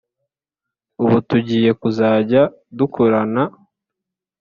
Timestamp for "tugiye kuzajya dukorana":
1.29-3.43